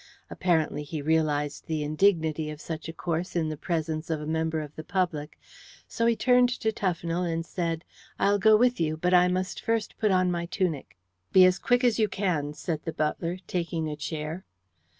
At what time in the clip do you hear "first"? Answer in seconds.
9.63-9.99